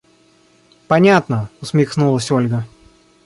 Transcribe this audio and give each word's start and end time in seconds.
–Понятно!– 0.87 1.47
усмехнулась 1.61 2.31
Ольга. 2.31 2.65